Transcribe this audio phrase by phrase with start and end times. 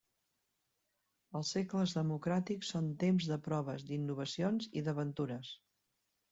[1.39, 5.57] Els segles democràtics són temps de proves, d'innovacions i d'aventures.